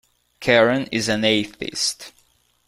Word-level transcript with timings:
Karen 0.39 0.87
is 0.91 1.07
an 1.09 1.23
atheist. 1.23 2.11